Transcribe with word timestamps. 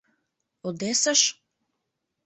—Одессыш?! 0.67 1.21